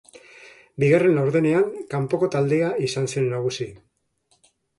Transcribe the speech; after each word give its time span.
Bigarren 0.83 1.13
laurdenean 1.17 1.67
kanpoko 1.91 2.31
taldea 2.37 2.71
izan 2.87 3.11
zen 3.15 3.29
nagusi. 3.37 3.71